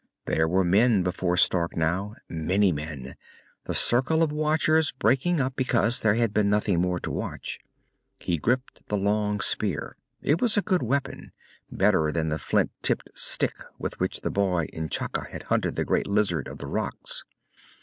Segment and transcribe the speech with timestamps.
[0.25, 3.15] There were men before Stark now, many men,
[3.65, 7.59] the circle of watchers breaking up because there had been nothing more to watch.
[8.19, 9.95] He gripped the long spear.
[10.23, 11.33] It was a good weapon,
[11.71, 16.07] better than the flint tipped stick with which the boy N'Chaka had hunted the giant
[16.07, 17.23] lizard of the rocks.